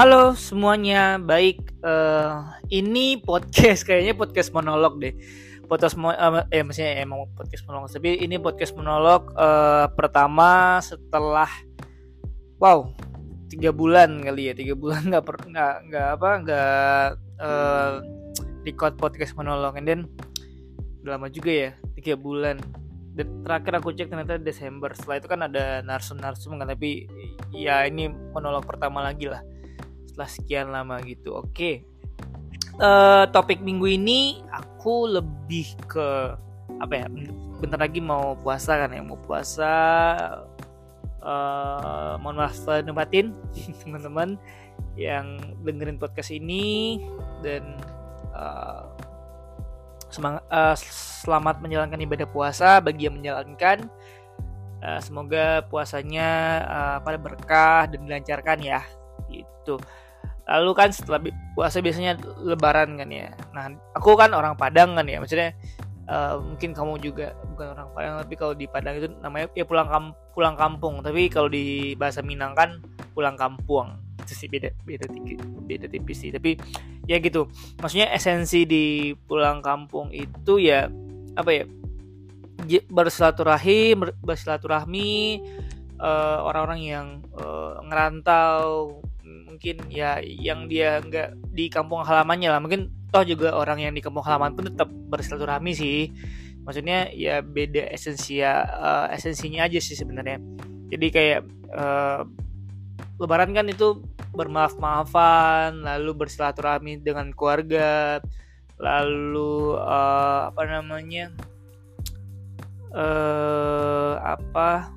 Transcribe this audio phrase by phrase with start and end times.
[0.00, 1.76] Halo semuanya, baik.
[1.84, 5.12] Uh, ini podcast kayaknya podcast monolog deh.
[5.68, 11.52] Podcast mo uh, eh maksudnya emang podcast monolog, tapi ini podcast monolog uh, pertama setelah
[12.56, 12.96] wow
[13.52, 14.56] tiga bulan kali ya.
[14.56, 15.20] Tiga bulan nggak
[15.52, 17.04] nggak nggak apa nggak
[17.36, 17.92] uh,
[18.64, 20.08] record podcast monolog, and then
[21.04, 22.56] udah lama juga ya tiga bulan.
[23.12, 24.96] Dan terakhir aku cek ternyata Desember.
[24.96, 27.04] Setelah itu kan ada narsum-narsum kan tapi
[27.52, 29.44] ya ini monolog pertama lagi lah
[30.10, 31.54] setelah sekian lama gitu oke.
[31.54, 31.74] Okay.
[32.82, 36.34] uh, eh, topik minggu ini aku lebih ke
[36.82, 37.06] apa ya
[37.62, 39.74] bentar lagi mau puasa kan ya mau puasa.
[41.20, 43.36] Uh, mohon maaf nempatin
[43.84, 44.34] teman-teman
[44.98, 46.98] yang dengerin podcast ini.
[47.44, 47.78] Dan
[48.34, 48.88] uh,
[50.10, 50.74] semangat uh,
[51.22, 53.86] selamat menjalankan ibadah puasa bagi yang menjalankan.
[54.80, 56.28] Uh, semoga puasanya
[56.64, 58.80] uh, pada berkah dan dilancarkan ya
[59.30, 59.78] gitu.
[60.50, 61.22] Lalu kan setelah
[61.54, 63.30] puasa biasanya lebaran kan ya.
[63.54, 65.54] Nah aku kan orang Padang kan ya maksudnya
[66.10, 69.86] uh, mungkin kamu juga bukan orang Padang tapi kalau di Padang itu namanya ya pulang
[69.86, 71.00] kamp pulang kampung.
[71.06, 72.82] Tapi kalau di bahasa Minang kan
[73.14, 73.94] pulang kampung.
[74.26, 76.30] Itu sih beda beda tipis beda tipis sih.
[76.34, 76.58] Tapi
[77.06, 77.46] ya gitu.
[77.78, 80.90] Maksudnya esensi di pulang kampung itu ya
[81.38, 81.64] apa ya
[82.90, 85.40] bersilaturahim bersilaturahmi
[86.00, 88.98] uh, orang-orang yang uh, ngerantau
[89.46, 92.60] mungkin ya yang dia nggak di kampung halamannya lah.
[92.62, 96.10] Mungkin toh juga orang yang di kampung halaman pun tetap bersilaturahmi sih.
[96.64, 100.38] Maksudnya ya beda esensia uh, esensinya aja sih sebenarnya.
[100.90, 101.40] Jadi kayak
[101.74, 102.22] uh,
[103.20, 104.00] lebaran kan itu
[104.32, 108.22] bermaaf-maafan lalu bersilaturahmi dengan keluarga
[108.80, 111.28] lalu uh, apa namanya
[112.94, 114.94] uh, apa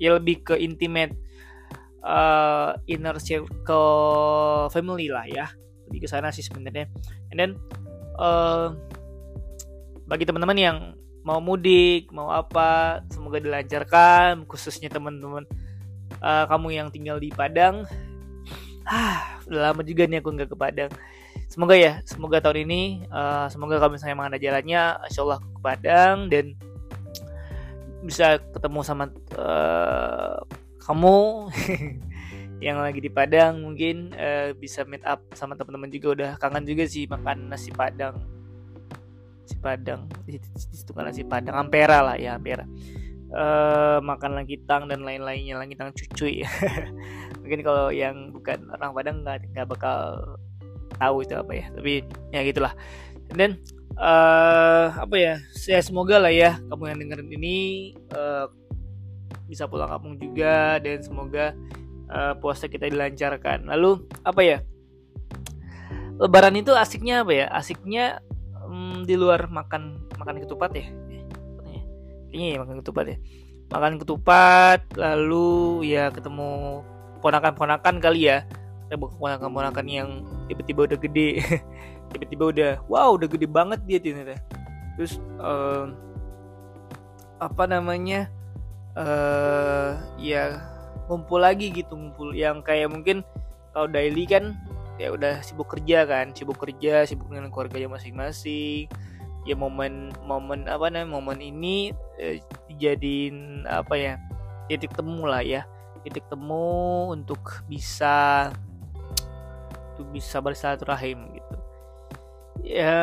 [0.00, 1.12] ya lebih ke intimate
[2.04, 5.46] uh, inner circle family lah ya.
[5.88, 6.86] Lebih ke sana sih sebenarnya.
[7.32, 7.50] And then
[8.18, 8.74] uh,
[10.06, 10.78] bagi teman-teman yang
[11.22, 15.46] mau mudik mau apa semoga dilancarkan khususnya teman-teman
[16.18, 17.86] uh, kamu yang tinggal di Padang.
[18.82, 20.92] Ah lama juga nih aku nggak ke Padang.
[21.46, 25.60] Semoga ya semoga tahun ini uh, semoga kalau misalnya emang ada jalannya insya Allah ke
[25.60, 26.56] Padang dan
[28.02, 29.04] bisa ketemu sama
[29.38, 30.42] uh,
[30.82, 31.48] kamu
[32.66, 36.08] yang lagi di Padang mungkin uh, bisa meet up sama teman-teman juga.
[36.14, 38.22] Udah kangen juga sih makan nasi Padang.
[39.42, 40.06] Nasi Padang.
[40.22, 41.58] Di situ kan nasi Padang.
[41.58, 42.62] Ampera lah ya Ampera.
[43.32, 45.58] Uh, makan langitang dan lain-lainnya.
[45.58, 46.46] Langitang cucuy.
[47.42, 49.98] Mungkin kalau yang bukan orang Padang nggak nggak bakal
[51.02, 51.66] tahu itu apa ya.
[51.74, 51.92] Tapi
[52.30, 52.72] ya gitulah.
[53.34, 53.58] Dan
[53.98, 55.34] uh, apa ya?
[55.50, 57.56] Saya semoga lah ya kamu yang dengerin ini
[58.14, 58.46] uh,
[59.52, 61.52] bisa pulang kampung juga dan semoga
[62.08, 63.68] uh, puasa kita dilancarkan.
[63.68, 64.58] Lalu apa ya?
[66.16, 67.46] Lebaran itu asiknya apa ya?
[67.52, 68.24] Asiknya
[68.64, 70.88] um, di luar makan makan ketupat ya.
[72.32, 73.16] Kayaknya ya makan ketupat ya.
[73.68, 76.80] Makan ketupat lalu ya ketemu
[77.20, 78.48] ponakan-ponakan kali ya.
[78.88, 80.08] Kita ponakan-ponakan yang
[80.48, 81.44] tiba-tiba udah gede.
[82.12, 84.40] tiba-tiba udah wow udah gede banget dia ternyata.
[84.96, 85.92] Terus uh,
[87.36, 88.32] apa namanya?
[88.96, 90.60] Uh, ya
[91.08, 93.20] ngumpul lagi gitu ngumpul yang kayak mungkin
[93.72, 94.56] kalau daily kan
[95.00, 98.88] ya udah sibuk kerja kan sibuk kerja sibuk dengan keluarganya masing-masing.
[99.42, 102.38] Ya momen momen apa namanya momen ini eh,
[102.70, 104.14] dijadiin apa ya
[104.70, 105.66] titik temu lah ya.
[106.06, 108.50] Titik temu untuk bisa
[109.94, 111.56] untuk bisa bersilaturahim gitu.
[112.62, 112.94] Ya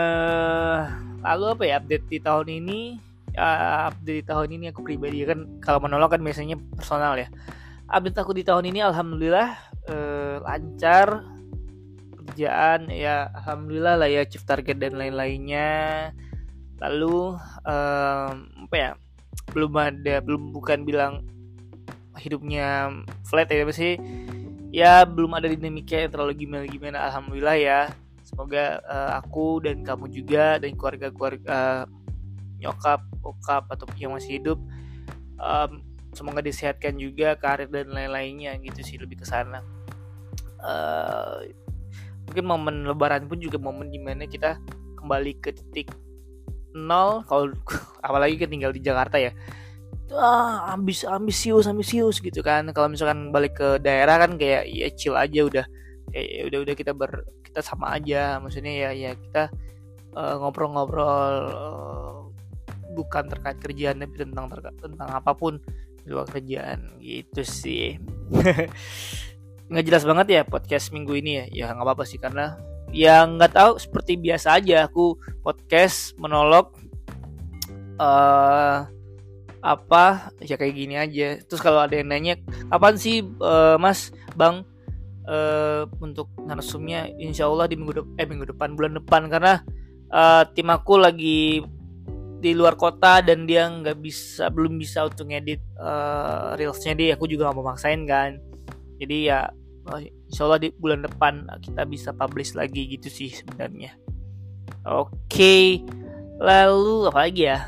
[1.20, 3.09] lalu apa ya update di tahun ini
[3.40, 7.32] uh, update di tahun ini aku pribadi kan kalau menolak kan biasanya personal ya.
[7.88, 9.50] Update aku di tahun ini alhamdulillah
[9.88, 11.24] uh, lancar.
[12.30, 16.12] Kerjaan ya alhamdulillah lah ya chief target dan lain-lainnya.
[16.80, 17.36] Lalu
[17.66, 18.36] um,
[18.70, 18.92] apa ya
[19.52, 21.26] belum ada belum bukan bilang
[22.20, 22.94] hidupnya
[23.26, 23.98] flat ya sih.
[24.70, 27.82] Ya belum ada dinamika yang terlalu gimana gimana alhamdulillah ya.
[28.22, 31.90] Semoga uh, aku dan kamu juga dan keluarga keluarga
[32.60, 34.60] nyokap bokap atau yang masih hidup
[35.40, 35.82] um,
[36.14, 39.64] semoga disehatkan juga karir dan lain-lainnya gitu sih lebih ke sana.
[40.60, 41.48] Uh,
[42.28, 44.60] mungkin momen lebaran pun juga momen di mana kita
[45.00, 45.90] kembali ke titik
[46.76, 47.56] nol kalau
[48.06, 49.32] apalagi kan tinggal di Jakarta ya.
[50.10, 52.70] Ah ambis ambisius ambisius gitu kan.
[52.74, 55.66] Kalau misalkan balik ke daerah kan kayak ya chill aja udah.
[56.10, 58.42] Ya udah udah kita ber kita sama aja.
[58.42, 59.54] Maksudnya ya ya kita
[60.18, 62.29] eh, ngobrol-ngobrol uh,
[62.94, 65.62] bukan terkait kerjaan tapi tentang terkait, tentang apa pun
[66.04, 67.96] di luar kerjaan gitu sih.
[69.70, 71.46] Nggak jelas banget ya podcast minggu ini ya.
[71.50, 72.58] Ya nggak apa-apa sih karena
[72.90, 75.14] yang nggak tahu seperti biasa aja aku
[75.46, 76.74] podcast monolog
[78.02, 78.90] uh,
[79.62, 81.38] apa ya kayak gini aja.
[81.46, 82.42] Terus kalau ada yang nanya
[82.74, 84.66] kapan sih uh, mas bang?
[85.30, 89.62] Uh, untuk narsumnya insya Allah di minggu depan eh minggu depan bulan depan karena
[90.10, 91.62] uh, tim aku lagi
[92.40, 97.28] di luar kota dan dia nggak bisa belum bisa untuk ngedit uh, reelsnya dia aku
[97.28, 98.40] juga gak mau maksain kan.
[99.00, 99.52] Jadi ya
[99.92, 103.92] oh, insya Allah di bulan depan kita bisa publish lagi gitu sih sebenarnya.
[104.88, 105.64] Oke okay.
[106.40, 107.60] lalu apa lagi ya?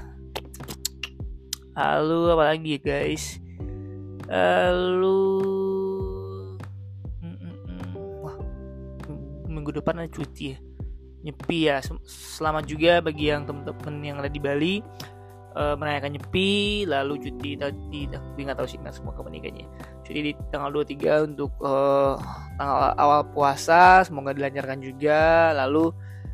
[1.76, 3.24] Lalu apa lagi guys?
[4.32, 5.20] Lalu
[8.24, 8.36] wah
[9.52, 10.71] minggu depan ada cuti ya
[11.22, 11.82] nyepi ya.
[12.08, 14.76] Selamat juga bagi yang teman-teman yang ada di Bali
[15.56, 20.72] uh, merayakan nyepi lalu cuti tadi tapi nggak tahu sih nggak semua cuti di tanggal
[20.84, 22.16] 23 untuk uh,
[22.56, 25.92] tanggal awal puasa semoga dilancarkan juga lalu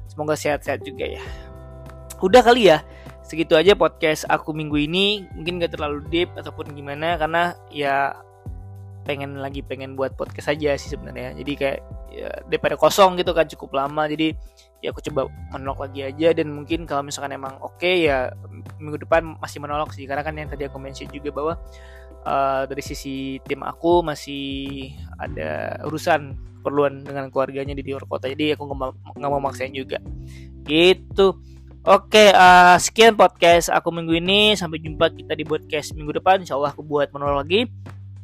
[0.10, 1.24] semoga sehat-sehat juga ya.
[2.18, 2.82] Udah kali ya
[3.28, 5.28] segitu aja podcast aku minggu ini.
[5.36, 8.16] Mungkin gak terlalu deep ataupun gimana karena ya
[9.04, 11.36] pengen lagi pengen buat podcast aja sih sebenarnya.
[11.36, 11.80] Jadi kayak
[12.12, 14.08] ya, daripada kosong gitu kan cukup lama.
[14.08, 14.32] Jadi
[14.82, 16.28] ya aku coba menolak lagi aja.
[16.34, 18.32] Dan mungkin kalau misalkan emang oke okay, ya
[18.78, 20.06] minggu depan masih menolak sih.
[20.06, 21.54] Karena kan yang tadi aku mention juga bahwa
[22.26, 28.30] uh, dari sisi tim aku masih ada urusan perluan dengan keluarganya di luar kota.
[28.30, 28.68] Jadi aku
[29.18, 30.02] nggak mau maksain juga.
[30.68, 31.38] Gitu.
[31.88, 34.54] Oke uh, sekian podcast aku minggu ini.
[34.60, 36.44] Sampai jumpa kita di podcast minggu depan.
[36.44, 37.66] Insyaallah aku buat monolog lagi.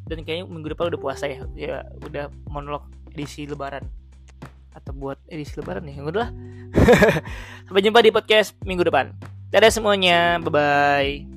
[0.04, 1.48] Dan kayaknya minggu depan udah puasa ya.
[1.56, 4.03] Ya udah monolog edisi lebaran
[4.74, 6.30] atau buat edisi lebaran nih udah
[7.70, 9.14] sampai jumpa di podcast minggu depan.
[9.54, 11.33] Dadah semuanya bye bye